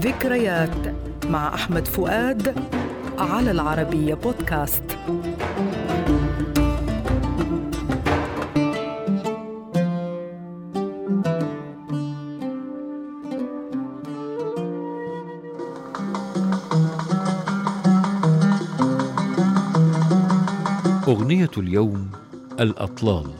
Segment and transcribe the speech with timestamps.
[0.00, 0.94] ذكريات
[1.26, 2.54] مع أحمد فؤاد
[3.18, 4.82] على العربية بودكاست.
[21.08, 22.10] أغنية اليوم
[22.60, 23.30] الأطلال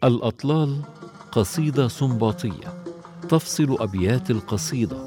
[0.04, 0.82] الأطلال
[1.32, 2.84] قصيدة سنباطية
[3.30, 4.98] تفصل أبيات القصيدة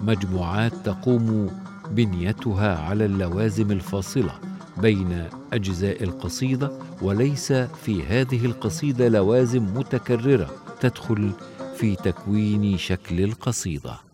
[0.00, 1.50] مجموعات تقوم
[1.90, 4.32] بنيتها على اللوازم الفاصلة
[4.76, 11.30] بين أجزاء القصيدة وليس في هذه القصيدة لوازم متكررة تدخل
[11.76, 14.13] في تكوين شكل القصيدة.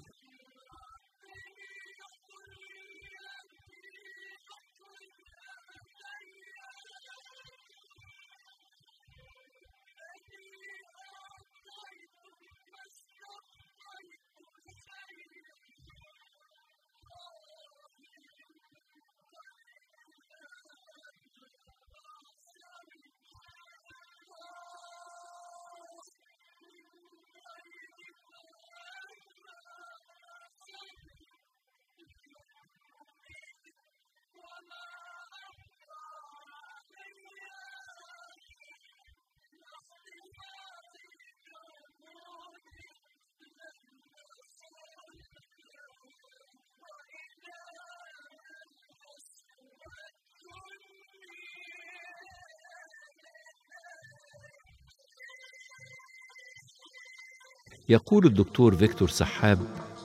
[57.90, 59.58] يقول الدكتور فيكتور سحاب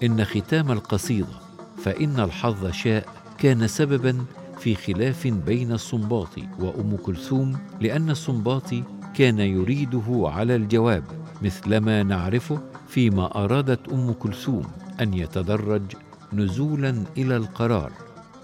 [0.04, 1.34] إن ختام القصيدة
[1.78, 3.06] فإن الحظ شاء
[3.38, 4.26] كان سببا
[4.60, 11.04] في خلاف بين السنباطي وأم كلثوم لأن السنباطي كان يريده على الجواب
[11.42, 14.64] مثلما نعرفه فيما أرادت أم كلثوم
[15.02, 15.84] أن يتدرج
[16.34, 17.92] نزولا إلى القرار.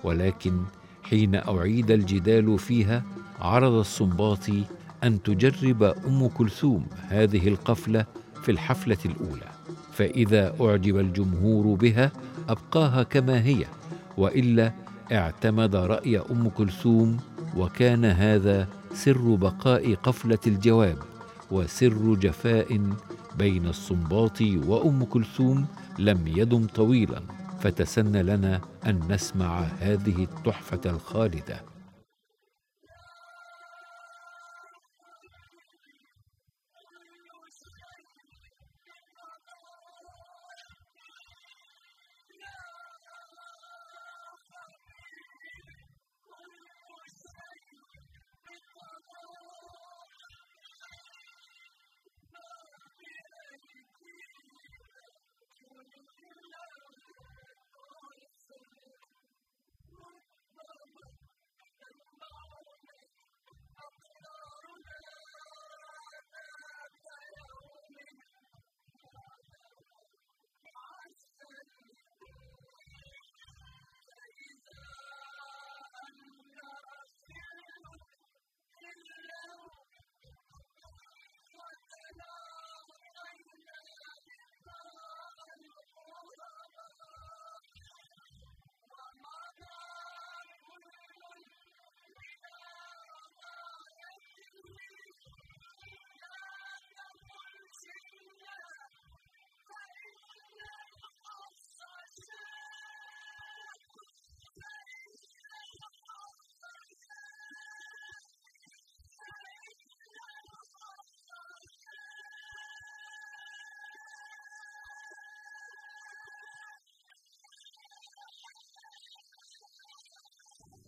[0.03, 0.63] ولكن
[1.03, 3.03] حين أعيد الجدال فيها
[3.40, 4.63] عرض السنباطي
[5.03, 8.06] أن تجرب أم كلثوم هذه القفلة
[8.41, 9.52] في الحفلة الأولى
[9.91, 12.12] فإذا أعجب الجمهور بها
[12.50, 13.66] أبقاها كما هي
[14.18, 14.72] وإلا
[15.12, 17.18] اعتمد رأي أم كلثوم
[17.57, 20.97] وكان هذا سر بقاء قفلة الجواب
[21.52, 22.81] وسر جفاء
[23.38, 25.66] بين الصنباط وأم كلثوم
[26.00, 27.22] لم يدم طويلا
[27.59, 31.62] فتسن لنا أن نسمع هذه التحفة الخالدة.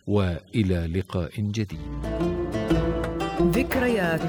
[0.08, 1.80] وإلى لقاء جديد.
[3.42, 4.22] ذكريات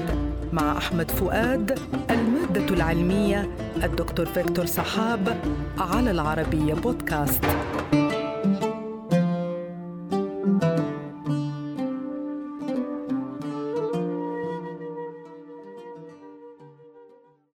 [0.53, 1.79] مع أحمد فؤاد
[2.09, 3.49] المادة العلمية
[3.83, 5.37] الدكتور فيكتور سحاب
[5.77, 7.45] على العربية بودكاست.